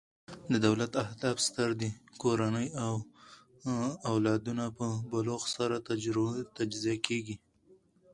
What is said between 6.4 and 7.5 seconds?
تجزیه کیږي.